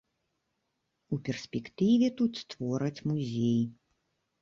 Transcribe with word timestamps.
У 1.17 1.19
перспектыве 1.27 2.07
тут 2.23 2.43
створаць 2.43 2.97
музей. 3.13 3.65